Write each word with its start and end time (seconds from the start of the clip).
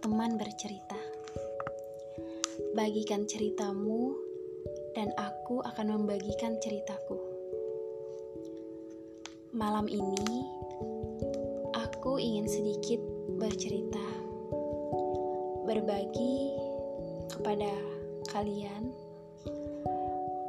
teman 0.00 0.40
bercerita. 0.40 0.96
Bagikan 2.72 3.28
ceritamu, 3.28 4.16
dan 4.96 5.12
aku 5.20 5.60
akan 5.60 6.00
membagikan 6.00 6.56
ceritaku. 6.56 7.20
Malam 9.52 9.92
ini, 9.92 10.48
aku 11.76 12.16
ingin 12.16 12.48
sedikit 12.48 13.00
bercerita, 13.36 14.00
berbagi 15.68 16.56
kepada 17.28 17.68
kalian 18.32 18.96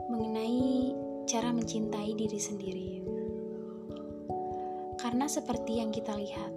mengenai 0.07 0.95
cara 1.27 1.51
mencintai 1.51 2.15
diri 2.15 2.39
sendiri. 2.39 2.91
Karena 4.95 5.27
seperti 5.27 5.83
yang 5.83 5.91
kita 5.91 6.15
lihat, 6.15 6.55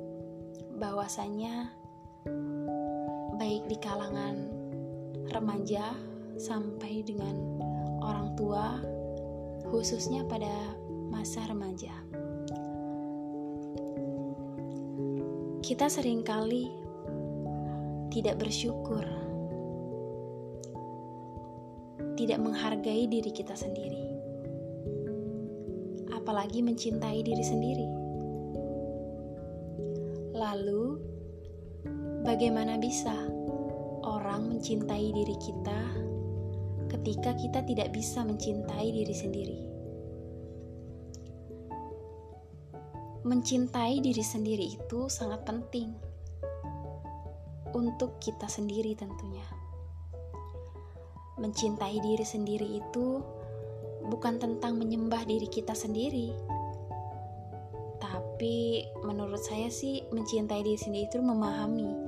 bahwasanya 0.78 1.74
baik 3.44 3.68
di 3.68 3.76
kalangan 3.76 4.48
remaja 5.28 5.92
sampai 6.40 7.04
dengan 7.04 7.60
orang 8.00 8.32
tua, 8.40 8.80
khususnya 9.68 10.24
pada 10.24 10.72
masa 11.12 11.44
remaja. 11.44 11.92
Kita 15.60 15.92
sering 15.92 16.24
kali 16.24 16.72
tidak 18.08 18.40
bersyukur, 18.40 19.04
tidak 22.16 22.40
menghargai 22.40 23.04
diri 23.12 23.28
kita 23.28 23.52
sendiri, 23.52 24.08
apalagi 26.16 26.64
mencintai 26.64 27.20
diri 27.20 27.44
sendiri. 27.44 27.88
Lalu, 30.32 31.12
bagaimana 32.24 32.80
bisa 32.80 33.33
orang 34.34 34.58
mencintai 34.58 35.14
diri 35.14 35.38
kita 35.38 35.78
ketika 36.90 37.38
kita 37.38 37.62
tidak 37.70 37.94
bisa 37.94 38.26
mencintai 38.26 38.90
diri 38.90 39.14
sendiri? 39.14 39.58
Mencintai 43.22 44.02
diri 44.02 44.24
sendiri 44.26 44.74
itu 44.74 45.06
sangat 45.06 45.46
penting 45.46 45.94
untuk 47.78 48.18
kita 48.18 48.50
sendiri, 48.50 48.98
tentunya. 48.98 49.46
Mencintai 51.38 52.02
diri 52.02 52.26
sendiri 52.26 52.82
itu 52.82 53.22
bukan 54.10 54.42
tentang 54.42 54.82
menyembah 54.82 55.22
diri 55.30 55.46
kita 55.46 55.78
sendiri 55.78 56.34
tapi 58.02 58.82
menurut 59.06 59.38
saya 59.38 59.70
sih 59.70 60.02
mencintai 60.10 60.66
diri 60.66 60.74
sendiri 60.74 61.06
itu 61.06 61.22
memahami 61.22 62.03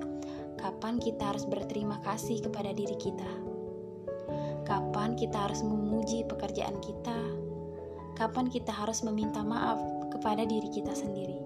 kapan 0.66 0.98
kita 0.98 1.30
harus 1.30 1.46
berterima 1.46 2.02
kasih 2.02 2.42
kepada 2.42 2.74
diri 2.74 2.98
kita. 2.98 3.30
Kapan 4.66 5.14
kita 5.14 5.46
harus 5.46 5.62
memuji 5.62 6.26
pekerjaan 6.26 6.82
kita. 6.82 7.14
Kapan 8.18 8.50
kita 8.50 8.74
harus 8.74 9.06
meminta 9.06 9.46
maaf 9.46 9.78
kepada 10.10 10.42
diri 10.42 10.66
kita 10.66 10.90
sendiri. 10.90 11.38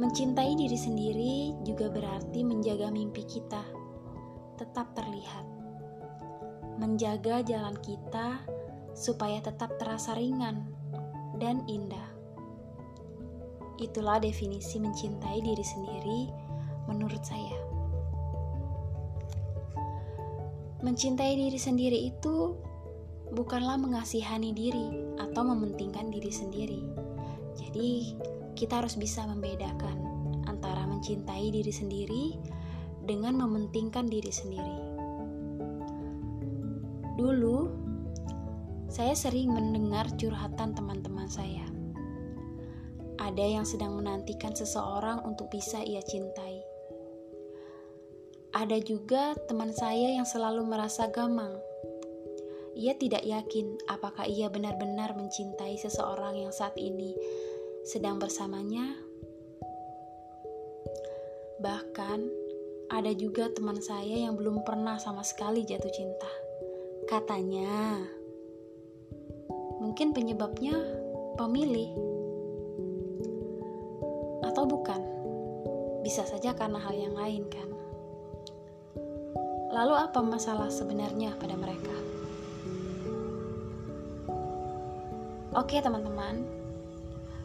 Mencintai 0.00 0.56
diri 0.56 0.78
sendiri 0.80 1.36
juga 1.60 1.92
berarti 1.92 2.40
menjaga 2.40 2.88
mimpi 2.88 3.28
kita 3.28 3.60
tetap 4.56 4.96
terlihat. 4.96 5.44
Menjaga 6.80 7.44
jalan 7.44 7.76
kita 7.84 8.40
supaya 8.96 9.44
tetap 9.44 9.76
terasa 9.76 10.16
ringan 10.16 10.72
dan 11.36 11.60
indah. 11.68 12.16
Itulah 13.76 14.24
definisi 14.24 14.80
mencintai 14.80 15.44
diri 15.44 15.60
sendiri 15.60 16.45
menurut 16.86 17.22
saya. 17.22 17.58
Mencintai 20.82 21.34
diri 21.34 21.58
sendiri 21.58 21.98
itu 22.10 22.54
bukanlah 23.34 23.74
mengasihani 23.74 24.54
diri 24.54 25.18
atau 25.18 25.42
mementingkan 25.42 26.14
diri 26.14 26.30
sendiri. 26.30 26.80
Jadi, 27.58 28.14
kita 28.54 28.80
harus 28.84 28.94
bisa 28.94 29.26
membedakan 29.26 29.98
antara 30.46 30.86
mencintai 30.86 31.50
diri 31.50 31.72
sendiri 31.74 32.24
dengan 33.02 33.38
mementingkan 33.40 34.06
diri 34.06 34.30
sendiri. 34.30 34.78
Dulu, 37.16 37.86
saya 38.86 39.16
sering 39.16 39.50
mendengar 39.50 40.08
curhatan 40.14 40.72
teman-teman 40.76 41.26
saya. 41.26 41.64
Ada 43.16 43.44
yang 43.44 43.64
sedang 43.66 43.96
menantikan 43.96 44.52
seseorang 44.52 45.24
untuk 45.24 45.48
bisa 45.48 45.80
ia 45.82 46.04
cintai. 46.04 46.55
Ada 48.56 48.80
juga 48.80 49.36
teman 49.44 49.68
saya 49.76 50.16
yang 50.16 50.24
selalu 50.24 50.64
merasa 50.64 51.12
gamang. 51.12 51.60
Ia 52.72 52.96
tidak 52.96 53.28
yakin 53.28 53.76
apakah 53.84 54.24
ia 54.24 54.48
benar-benar 54.48 55.12
mencintai 55.12 55.76
seseorang 55.76 56.40
yang 56.40 56.52
saat 56.56 56.72
ini 56.80 57.12
sedang 57.84 58.16
bersamanya. 58.16 58.96
Bahkan, 61.60 62.20
ada 62.88 63.12
juga 63.12 63.52
teman 63.52 63.76
saya 63.84 64.24
yang 64.24 64.40
belum 64.40 64.64
pernah 64.64 64.96
sama 64.96 65.20
sekali 65.20 65.60
jatuh 65.68 65.92
cinta. 65.92 66.32
Katanya, 67.04 68.00
Mungkin 69.76 70.16
penyebabnya 70.16 70.72
pemilih 71.36 71.92
atau 74.40 74.64
bukan. 74.64 75.04
Bisa 76.00 76.24
saja 76.24 76.56
karena 76.56 76.80
hal 76.80 76.96
yang 76.96 77.12
lain 77.12 77.44
kan. 77.52 77.75
Lalu 79.76 79.92
apa 79.92 80.24
masalah 80.24 80.72
sebenarnya 80.72 81.36
pada 81.36 81.52
mereka? 81.52 81.92
Oke 85.52 85.84
teman-teman, 85.84 86.48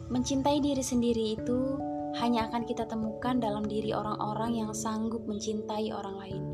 mencintai 0.08 0.64
diri 0.64 0.80
sendiri 0.80 1.36
itu 1.36 1.76
hanya 2.16 2.48
akan 2.48 2.64
kita 2.64 2.88
temukan 2.88 3.36
dalam 3.36 3.68
diri 3.68 3.92
orang-orang 3.92 4.64
yang 4.64 4.72
sanggup 4.72 5.28
mencintai 5.28 5.92
orang 5.92 6.16
lain. 6.16 6.44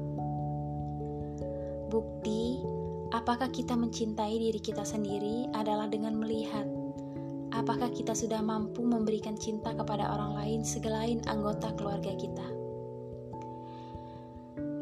Bukti 1.87 2.59
Apakah 3.09 3.49
kita 3.49 3.73
mencintai 3.73 4.37
diri 4.37 4.61
kita 4.61 4.85
sendiri 4.85 5.49
adalah 5.57 5.89
dengan 5.89 6.13
melihat 6.21 6.69
apakah 7.57 7.89
kita 7.89 8.13
sudah 8.13 8.45
mampu 8.45 8.85
memberikan 8.85 9.33
cinta 9.33 9.73
kepada 9.73 10.13
orang 10.13 10.37
lain 10.37 10.61
segelain 10.61 11.25
anggota 11.25 11.73
keluarga 11.73 12.13
kita. 12.13 12.58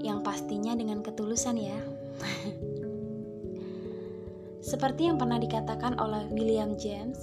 Yang 0.07 0.23
pastinya 0.23 0.79
dengan 0.79 1.03
ketulusan 1.03 1.59
ya. 1.59 1.79
Seperti 4.71 5.11
yang 5.11 5.19
pernah 5.19 5.43
dikatakan 5.43 5.99
oleh 5.99 6.31
William 6.31 6.79
James 6.79 7.19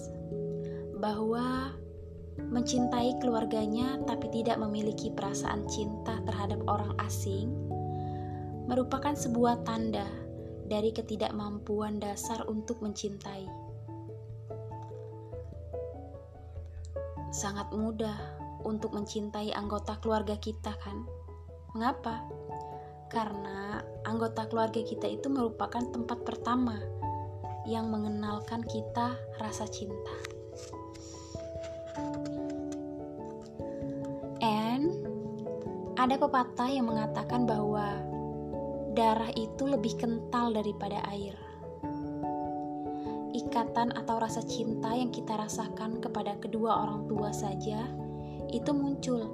bahwa 1.00 1.72
mencintai 2.40 3.24
keluarganya 3.24 4.04
tapi 4.04 4.28
tidak 4.36 4.60
memiliki 4.60 5.16
perasaan 5.16 5.64
cinta 5.72 6.20
terhadap 6.28 6.60
orang 6.68 6.92
asing 7.00 7.52
merupakan 8.68 9.12
sebuah 9.12 9.68
tanda 9.68 10.08
dari 10.68 10.96
ketidakmampuan 10.96 12.00
dasar 12.00 12.48
untuk 12.48 12.80
mencintai. 12.80 13.48
Sangat 17.34 17.74
mudah 17.76 18.16
untuk 18.64 18.96
mencintai 18.96 19.52
anggota 19.52 20.00
keluarga 20.00 20.40
kita, 20.40 20.72
kan? 20.80 21.04
Mengapa? 21.76 22.24
Karena 23.14 23.78
anggota 24.10 24.50
keluarga 24.50 24.82
kita 24.82 25.06
itu 25.06 25.30
merupakan 25.30 25.86
tempat 25.94 26.26
pertama 26.26 26.82
yang 27.70 27.88
mengenalkan 27.94 28.66
kita 28.66 29.16
rasa 29.38 29.70
cinta. 29.70 30.18
And 34.44 34.92
ada 35.96 36.20
pepatah 36.20 36.68
yang 36.68 36.90
mengatakan 36.90 37.48
bahwa 37.48 38.02
darah 38.98 39.32
itu 39.38 39.70
lebih 39.70 39.96
kental 39.96 40.52
daripada 40.52 41.00
air. 41.14 41.38
Ikatan 43.34 43.94
atau 43.94 44.18
rasa 44.22 44.42
cinta 44.46 44.94
yang 44.94 45.10
kita 45.10 45.38
rasakan 45.38 46.02
kepada 46.02 46.38
kedua 46.38 46.86
orang 46.86 47.06
tua 47.10 47.34
saja 47.34 47.88
itu 48.54 48.70
muncul 48.74 49.32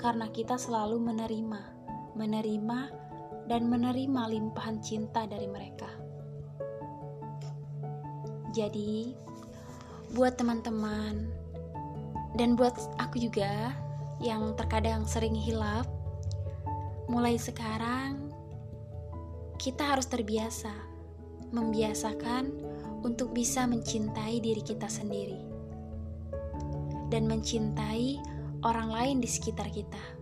karena 0.00 0.30
kita 0.32 0.56
selalu 0.56 0.96
menerima, 0.96 1.60
menerima, 2.16 2.78
dan 3.52 3.68
menerima 3.68 4.32
limpahan 4.32 4.80
cinta 4.80 5.28
dari 5.28 5.44
mereka. 5.44 5.92
Jadi, 8.56 9.12
buat 10.16 10.40
teman-teman 10.40 11.28
dan 12.32 12.56
buat 12.56 12.72
aku 12.96 13.20
juga 13.20 13.76
yang 14.24 14.56
terkadang 14.56 15.04
sering 15.04 15.36
hilap, 15.36 15.84
mulai 17.12 17.36
sekarang 17.36 18.32
kita 19.60 19.84
harus 19.84 20.08
terbiasa 20.08 20.72
membiasakan 21.52 22.48
untuk 23.04 23.36
bisa 23.36 23.68
mencintai 23.68 24.40
diri 24.40 24.64
kita 24.64 24.88
sendiri 24.88 25.44
dan 27.12 27.28
mencintai 27.28 28.16
orang 28.64 28.88
lain 28.88 29.16
di 29.20 29.28
sekitar 29.28 29.68
kita. 29.68 30.21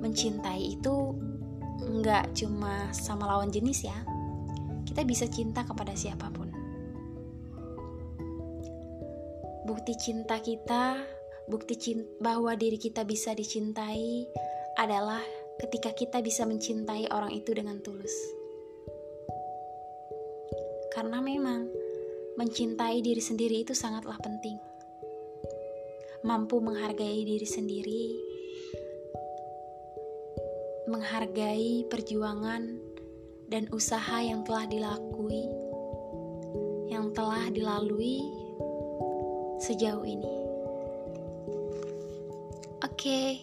Mencintai 0.00 0.80
itu 0.80 1.14
nggak 1.80 2.36
cuma 2.36 2.88
sama 2.92 3.28
lawan 3.28 3.52
jenis 3.52 3.84
ya. 3.84 3.96
Kita 4.84 5.06
bisa 5.06 5.28
cinta 5.30 5.62
kepada 5.62 5.94
siapa 5.94 6.28
pun. 6.32 6.48
Bukti 9.68 9.94
cinta 9.94 10.42
kita, 10.42 10.98
bukti 11.46 11.78
cinta 11.78 12.08
bahwa 12.18 12.56
diri 12.58 12.80
kita 12.80 13.06
bisa 13.06 13.36
dicintai 13.36 14.26
adalah 14.80 15.22
ketika 15.62 15.92
kita 15.94 16.18
bisa 16.24 16.42
mencintai 16.48 17.12
orang 17.12 17.30
itu 17.30 17.54
dengan 17.54 17.78
tulus. 17.84 18.12
Karena 20.90 21.22
memang 21.22 21.70
mencintai 22.34 22.98
diri 23.04 23.22
sendiri 23.22 23.62
itu 23.62 23.76
sangatlah 23.76 24.18
penting. 24.18 24.58
Mampu 26.26 26.58
menghargai 26.58 27.24
diri 27.24 27.48
sendiri, 27.48 28.29
menghargai 30.90 31.86
perjuangan 31.86 32.76
dan 33.46 33.70
usaha 33.70 34.18
yang 34.18 34.42
telah 34.42 34.66
dilakui, 34.66 35.46
yang 36.90 37.14
telah 37.14 37.46
dilalui 37.50 38.26
sejauh 39.62 40.02
ini. 40.02 40.34
Oke, 42.82 43.38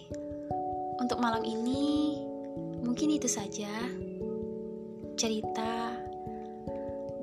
untuk 1.00 1.24
malam 1.24 1.44
ini 1.48 2.20
mungkin 2.84 3.16
itu 3.16 3.32
saja 3.32 3.72
cerita 5.18 5.92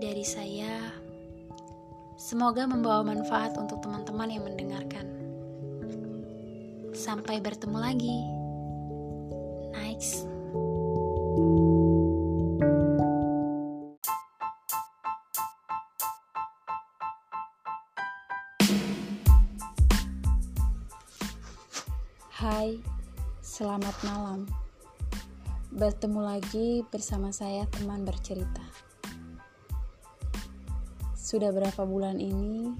dari 0.02 0.24
saya. 0.26 0.92
Semoga 2.14 2.64
membawa 2.64 3.04
manfaat 3.04 3.56
untuk 3.60 3.84
teman-teman 3.84 4.28
yang 4.32 4.44
mendengarkan. 4.46 5.06
Sampai 6.94 7.42
bertemu 7.42 7.78
lagi. 7.78 8.43
Nice. 10.04 10.28
Hai, 22.36 22.76
selamat 23.40 23.96
malam. 24.04 24.44
Bertemu 25.72 26.20
lagi 26.20 26.84
bersama 26.92 27.32
saya, 27.32 27.64
teman 27.72 28.04
bercerita. 28.04 28.60
Sudah 31.16 31.48
berapa 31.48 31.88
bulan 31.88 32.20
ini 32.20 32.76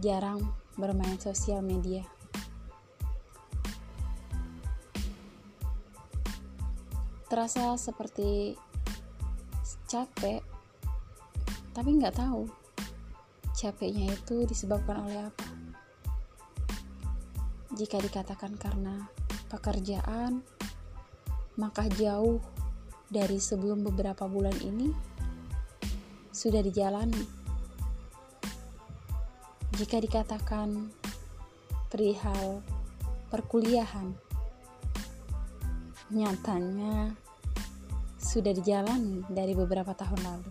jarang 0.00 0.40
bermain 0.80 1.20
sosial 1.20 1.60
media. 1.60 2.11
Terasa 7.32 7.80
seperti 7.80 8.52
capek, 9.88 10.44
tapi 11.72 11.96
nggak 11.96 12.12
tahu 12.12 12.44
capeknya 13.56 14.12
itu 14.12 14.44
disebabkan 14.44 15.00
oleh 15.00 15.32
apa. 15.32 15.48
Jika 17.72 18.04
dikatakan 18.04 18.52
karena 18.60 19.08
pekerjaan, 19.48 20.44
maka 21.56 21.88
jauh 21.96 22.36
dari 23.08 23.40
sebelum 23.40 23.80
beberapa 23.80 24.28
bulan 24.28 24.60
ini 24.60 24.92
sudah 26.36 26.60
dijalani. 26.60 27.24
Jika 29.80 30.04
dikatakan 30.04 30.92
perihal 31.88 32.60
perkuliahan, 33.32 34.12
nyatanya 36.12 37.21
sudah 38.32 38.56
dijalani 38.56 39.20
dari 39.28 39.52
beberapa 39.52 39.92
tahun 39.92 40.20
lalu. 40.24 40.50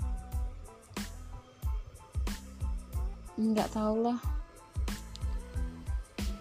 Enggak 3.42 3.74
tahulah, 3.74 4.22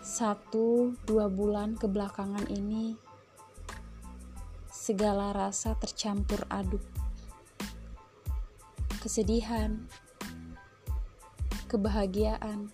satu 0.05 0.93
dua 1.09 1.33
bulan 1.33 1.81
kebelakangan 1.81 2.45
ini 2.53 2.93
segala 4.69 5.33
rasa 5.33 5.73
tercampur 5.81 6.45
aduk 6.53 6.85
kesedihan, 9.01 9.89
kebahagiaan, 11.73 12.69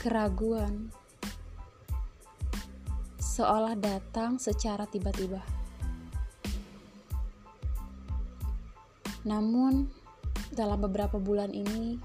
keraguan, 0.00 0.88
seolah 3.20 3.76
datang 3.76 4.40
secara 4.40 4.88
tiba-tiba. 4.88 5.59
Namun, 9.24 9.88
dalam 10.54 10.80
beberapa 10.80 11.20
bulan 11.20 11.52
ini, 11.52 12.00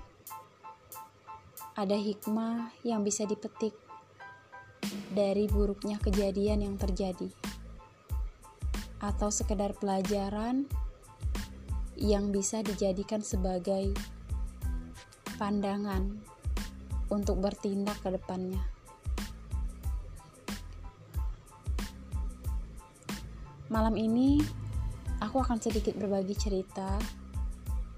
ada 1.76 1.96
hikmah 1.96 2.72
yang 2.88 3.04
bisa 3.04 3.28
dipetik 3.28 3.76
dari 5.12 5.48
buruknya 5.48 6.00
kejadian 6.00 6.64
yang 6.64 6.76
terjadi, 6.76 7.32
atau 9.00 9.32
sekedar 9.32 9.76
pelajaran 9.76 10.68
yang 11.96 12.32
bisa 12.32 12.60
dijadikan 12.60 13.24
sebagai 13.24 13.96
pandangan 15.40 16.20
untuk 17.12 17.40
bertindak 17.40 17.96
ke 18.04 18.12
depannya. 18.12 18.64
Malam 23.68 23.96
ini 24.00 24.40
aku 25.22 25.44
akan 25.44 25.60
sedikit 25.60 25.96
berbagi 25.96 26.36
cerita 26.36 27.00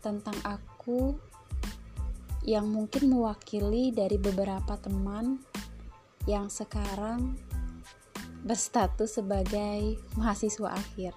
tentang 0.04 0.38
aku 0.46 1.18
yang 2.48 2.70
mungkin 2.70 3.12
mewakili 3.12 3.92
dari 3.92 4.16
beberapa 4.16 4.78
teman 4.80 5.42
yang 6.30 6.48
sekarang 6.48 7.36
berstatus 8.44 9.20
sebagai 9.20 10.00
mahasiswa 10.16 10.76
akhir. 10.76 11.12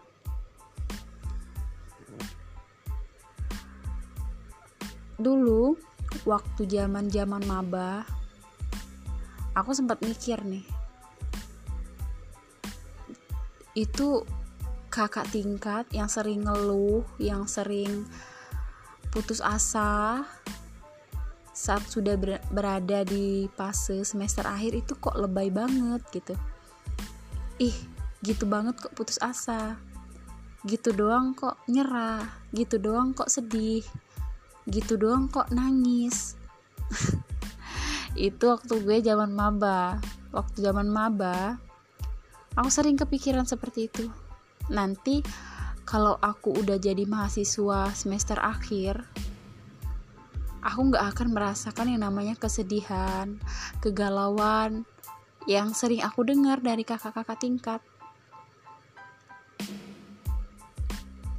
dulu 5.20 5.76
waktu 6.24 6.64
zaman 6.64 7.12
zaman 7.12 7.44
maba 7.44 8.08
aku 9.52 9.76
sempat 9.76 10.00
mikir 10.00 10.40
nih 10.40 10.64
itu 13.76 14.24
kakak 14.90 15.30
tingkat 15.30 15.86
yang 15.94 16.10
sering 16.10 16.42
ngeluh 16.42 17.06
yang 17.22 17.46
sering 17.46 18.04
putus 19.14 19.38
asa 19.38 20.26
saat 21.54 21.86
sudah 21.86 22.18
berada 22.50 23.06
di 23.06 23.46
fase 23.54 24.02
semester 24.02 24.42
akhir 24.46 24.82
itu 24.82 24.92
kok 24.98 25.14
lebay 25.14 25.50
banget 25.52 26.02
gitu. 26.10 26.34
Ih 27.62 27.76
gitu 28.26 28.50
banget 28.50 28.78
kok 28.82 28.94
putus 28.98 29.20
asa. 29.22 29.78
Gitu 30.66 30.90
doang 30.90 31.36
kok 31.38 31.60
nyerah. 31.68 32.26
Gitu 32.50 32.80
doang 32.80 33.12
kok 33.12 33.28
sedih. 33.28 33.84
Gitu 34.64 34.96
doang 34.96 35.28
kok 35.28 35.52
nangis. 35.52 36.34
Itu 38.16 38.56
waktu 38.56 38.80
gue 38.80 38.96
zaman 39.04 39.30
maba. 39.36 40.00
Waktu 40.32 40.64
zaman 40.64 40.88
maba 40.88 41.60
aku 42.58 42.70
sering 42.70 42.98
kepikiran 42.98 43.46
seperti 43.46 43.86
itu 43.86 44.10
nanti 44.70 45.20
kalau 45.82 46.14
aku 46.22 46.54
udah 46.54 46.78
jadi 46.78 47.02
mahasiswa 47.04 47.90
semester 47.92 48.38
akhir 48.38 49.02
aku 50.62 50.94
nggak 50.94 51.04
akan 51.16 51.28
merasakan 51.34 51.90
yang 51.90 52.06
namanya 52.06 52.38
kesedihan 52.38 53.36
kegalauan 53.82 54.86
yang 55.50 55.74
sering 55.74 56.00
aku 56.00 56.22
dengar 56.22 56.62
dari 56.62 56.86
kakak-kakak 56.86 57.42
tingkat 57.42 57.80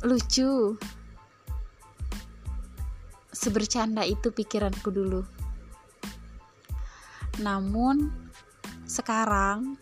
lucu 0.01 0.75
sebercanda 3.41 4.01
itu 4.05 4.33
pikiranku 4.33 4.89
dulu. 4.89 5.21
Namun 7.41 8.09
sekarang 8.85 9.77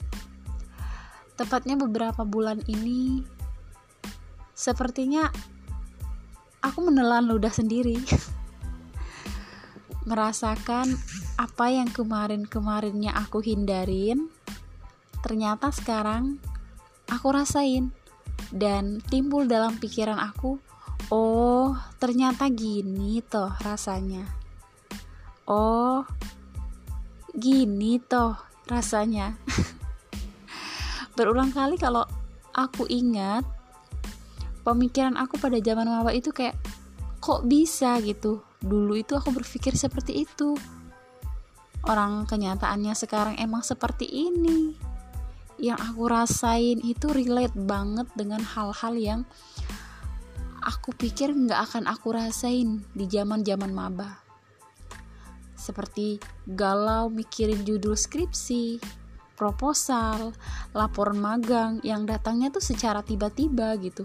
tepatnya 1.39 1.79
beberapa 1.79 2.27
bulan 2.27 2.60
ini 2.68 3.24
sepertinya 4.60 5.32
aku 6.60 6.84
menelan 6.84 7.32
ludah 7.32 7.56
sendiri. 7.56 7.96
Merasakan 10.10 11.00
apa 11.39 11.66
yang 11.72 11.88
kemarin-kemarinnya 11.88 13.16
aku 13.16 13.39
hindarin 13.39 14.28
ternyata 15.24 15.72
sekarang 15.72 16.36
aku 17.08 17.32
rasain 17.32 17.96
dan 18.51 19.00
timbul 19.08 19.48
dalam 19.48 19.80
pikiran 19.80 20.20
aku 20.20 20.60
Oh, 21.10 21.74
ternyata 21.98 22.46
gini 22.54 23.18
toh 23.25 23.50
rasanya. 23.66 24.30
Oh, 25.50 26.06
gini 27.34 27.98
toh 27.98 28.38
rasanya. 28.70 29.34
berulang 31.18 31.50
kali 31.50 31.82
kalau 31.82 32.06
aku 32.54 32.86
ingat 32.86 33.42
pemikiran 34.63 35.16
aku 35.16 35.39
pada 35.39 35.58
zaman 35.60 35.88
maba 35.88 36.12
itu 36.12 36.30
kayak 36.30 36.56
kok 37.20 37.46
bisa 37.48 38.00
gitu? 38.04 38.44
Dulu 38.60 39.00
itu 39.00 39.16
aku 39.16 39.32
berpikir 39.32 39.75
seperti 39.75 40.28
itu. 40.28 40.56
Orang 41.88 42.28
kenyataannya 42.28 42.92
sekarang 42.96 43.36
emang 43.39 43.63
seperti 43.63 44.06
ini. 44.08 44.75
Yang 45.60 45.80
aku 45.92 46.04
rasain 46.08 46.80
itu 46.84 47.12
relate 47.12 47.56
banget 47.56 48.08
dengan 48.16 48.39
hal-hal 48.44 48.94
yang 48.96 49.22
aku 50.63 50.92
pikir 50.96 51.32
nggak 51.32 51.72
akan 51.72 51.84
aku 51.88 52.16
rasain 52.16 52.84
di 52.96 53.06
zaman 53.08 53.44
zaman 53.44 53.72
maba. 53.72 54.24
Seperti 55.60 56.20
galau 56.48 57.12
mikirin 57.12 57.68
judul 57.68 57.96
skripsi 58.00 58.80
proposal, 59.39 60.36
laporan 60.75 61.15
magang 61.15 61.79
yang 61.79 62.03
datangnya 62.03 62.51
tuh 62.51 62.60
secara 62.60 63.00
tiba-tiba 63.00 63.79
gitu. 63.79 64.03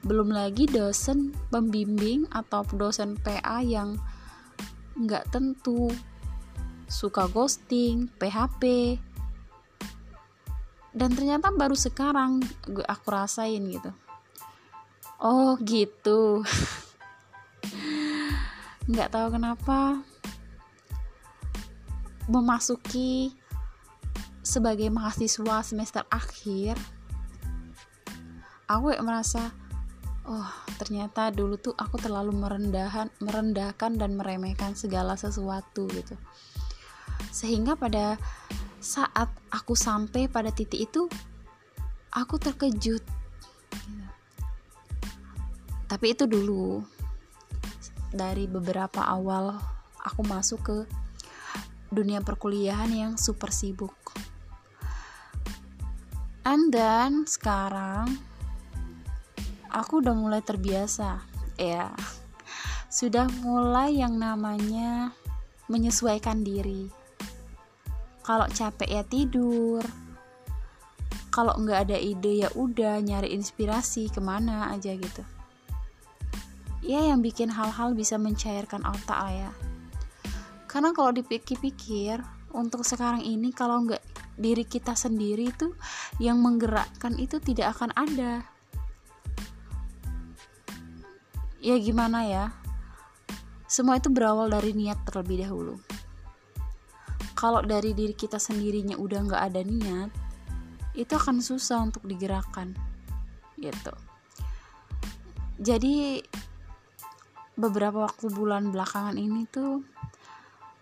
Belum 0.00 0.32
lagi 0.32 0.64
dosen 0.64 1.36
pembimbing 1.52 2.24
atau 2.32 2.64
dosen 2.72 3.20
PA 3.20 3.60
yang 3.60 4.00
nggak 4.96 5.28
tentu, 5.28 5.92
suka 6.88 7.28
ghosting, 7.28 8.08
PHP, 8.16 8.96
dan 10.96 11.12
ternyata 11.12 11.52
baru 11.52 11.76
sekarang 11.76 12.40
gue 12.68 12.84
aku 12.84 13.06
rasain 13.12 13.60
gitu. 13.68 13.92
Oh 15.20 15.60
gitu. 15.60 16.40
nggak 18.90 19.14
tahu 19.14 19.38
kenapa 19.38 20.02
memasuki 22.26 23.30
sebagai 24.42 24.90
mahasiswa 24.90 25.62
semester 25.62 26.02
akhir 26.10 26.74
aku 28.66 28.90
merasa 29.06 29.54
oh 30.26 30.50
ternyata 30.82 31.30
dulu 31.30 31.58
tuh 31.58 31.74
aku 31.78 31.98
terlalu 32.02 32.34
merendahkan 32.34 33.10
merendahkan 33.22 33.94
dan 33.94 34.18
meremehkan 34.18 34.74
segala 34.74 35.14
sesuatu 35.14 35.86
gitu. 35.90 36.18
Sehingga 37.30 37.78
pada 37.78 38.18
saat 38.82 39.30
aku 39.50 39.78
sampai 39.78 40.26
pada 40.26 40.50
titik 40.50 40.90
itu 40.90 41.06
aku 42.10 42.38
terkejut. 42.38 43.02
Tapi 45.86 46.06
itu 46.10 46.24
dulu. 46.26 46.82
Dari 48.12 48.44
beberapa 48.44 49.00
awal 49.08 49.56
aku 49.96 50.20
masuk 50.26 50.60
ke 50.60 50.76
dunia 51.88 52.20
perkuliahan 52.20 52.92
yang 52.92 53.12
super 53.16 53.48
sibuk 53.48 54.01
and 56.52 56.68
then 56.68 57.24
sekarang 57.24 58.20
aku 59.72 60.04
udah 60.04 60.12
mulai 60.12 60.44
terbiasa 60.44 61.24
ya. 61.56 61.88
Sudah 62.92 63.24
mulai 63.40 63.96
yang 63.96 64.20
namanya 64.20 65.16
menyesuaikan 65.72 66.44
diri. 66.44 66.92
Kalau 68.20 68.44
capek 68.52 69.00
ya 69.00 69.02
tidur 69.08 69.80
kalau 71.32 71.56
nggak 71.56 71.88
ada 71.88 71.96
ide 71.96 72.44
ya 72.44 72.52
udah 72.52 73.00
nyari 73.00 73.32
inspirasi 73.32 74.12
ke 74.12 74.20
mana 74.20 74.68
aja 74.68 74.92
gitu. 74.92 75.24
Ya 76.84 77.00
yang 77.00 77.24
bikin 77.24 77.48
hal-hal 77.48 77.96
bisa 77.96 78.20
mencairkan 78.20 78.84
otak 78.84 79.16
lah 79.16 79.32
ya. 79.48 79.50
Karena 80.68 80.92
kalau 80.92 81.16
dipikir-pikir 81.16 82.20
untuk 82.52 82.84
sekarang 82.84 83.24
ini 83.24 83.48
kalau 83.56 83.88
nggak 83.88 84.11
diri 84.36 84.64
kita 84.64 84.96
sendiri 84.96 85.52
itu 85.52 85.76
yang 86.18 86.40
menggerakkan 86.40 87.16
itu 87.20 87.38
tidak 87.38 87.76
akan 87.78 87.92
ada. 87.96 88.44
Ya 91.62 91.78
gimana 91.78 92.26
ya? 92.26 92.46
Semua 93.70 93.96
itu 93.96 94.10
berawal 94.12 94.52
dari 94.52 94.74
niat 94.76 95.00
terlebih 95.08 95.46
dahulu. 95.46 95.76
Kalau 97.38 97.64
dari 97.64 97.96
diri 97.96 98.14
kita 98.14 98.36
sendirinya 98.36 98.98
udah 98.98 99.18
nggak 99.26 99.42
ada 99.50 99.62
niat 99.64 100.10
itu 100.92 101.12
akan 101.16 101.40
susah 101.40 101.80
untuk 101.80 102.04
digerakkan 102.04 102.76
gitu. 103.56 103.94
Jadi 105.62 106.20
beberapa 107.56 108.08
waktu 108.08 108.32
bulan 108.32 108.72
belakangan 108.72 109.16
ini 109.16 109.46
tuh 109.48 109.84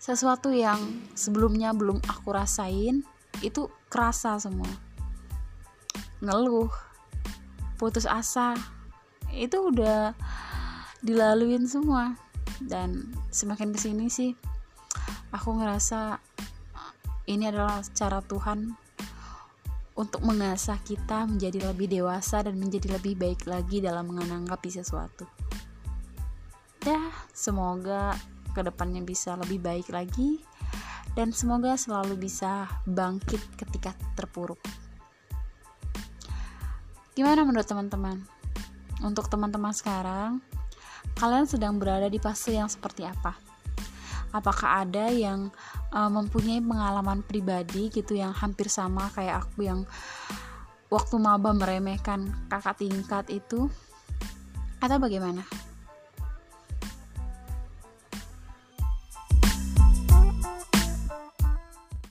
sesuatu 0.00 0.48
yang 0.48 0.80
sebelumnya 1.12 1.76
belum 1.76 2.00
aku 2.08 2.32
rasain 2.32 3.04
itu 3.38 3.70
kerasa 3.86 4.36
semua. 4.42 4.68
Ngeluh 6.20 6.70
putus 7.80 8.04
asa. 8.04 8.58
Itu 9.30 9.70
udah 9.70 10.12
dilaluin 11.00 11.64
semua. 11.64 12.18
Dan 12.60 13.14
semakin 13.32 13.72
ke 13.72 13.78
sini 13.80 14.12
sih 14.12 14.36
aku 15.32 15.56
ngerasa 15.56 16.20
ini 17.30 17.46
adalah 17.48 17.80
cara 17.94 18.20
Tuhan 18.20 18.74
untuk 19.94 20.22
mengasah 20.24 20.80
kita 20.82 21.28
menjadi 21.28 21.70
lebih 21.70 21.86
dewasa 21.88 22.42
dan 22.42 22.58
menjadi 22.58 22.98
lebih 22.98 23.20
baik 23.20 23.46
lagi 23.46 23.84
dalam 23.84 24.10
menanggapi 24.10 24.70
sesuatu. 24.72 25.28
Ya, 26.82 27.12
semoga 27.36 28.16
ke 28.56 28.64
depannya 28.64 29.04
bisa 29.04 29.36
lebih 29.36 29.60
baik 29.60 29.92
lagi 29.92 30.40
dan 31.18 31.34
semoga 31.34 31.74
selalu 31.74 32.14
bisa 32.16 32.70
bangkit 32.86 33.40
ketika 33.58 33.94
terpuruk. 34.14 34.60
Gimana 37.14 37.42
menurut 37.42 37.66
teman-teman? 37.66 38.22
Untuk 39.02 39.26
teman-teman 39.26 39.74
sekarang 39.74 40.38
kalian 41.16 41.48
sedang 41.48 41.80
berada 41.80 42.06
di 42.06 42.20
fase 42.20 42.54
yang 42.54 42.70
seperti 42.70 43.04
apa? 43.04 43.34
Apakah 44.30 44.86
ada 44.86 45.10
yang 45.10 45.50
uh, 45.90 46.06
mempunyai 46.06 46.62
pengalaman 46.62 47.26
pribadi 47.26 47.90
gitu 47.90 48.14
yang 48.14 48.30
hampir 48.30 48.70
sama 48.70 49.10
kayak 49.10 49.42
aku 49.42 49.66
yang 49.66 49.82
waktu 50.86 51.18
maba 51.18 51.50
meremehkan 51.50 52.30
kakak 52.46 52.78
tingkat 52.78 53.26
itu? 53.26 53.66
Atau 54.78 55.02
bagaimana 55.02 55.42